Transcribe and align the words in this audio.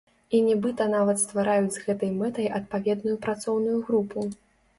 І 0.35 0.37
нібыта 0.45 0.87
нават 0.93 1.19
ствараюць 1.23 1.73
з 1.75 1.83
гэтай 1.83 2.11
мэтай 2.23 2.49
адпаведную 2.61 3.15
працоўную 3.27 3.77
групу. 3.93 4.27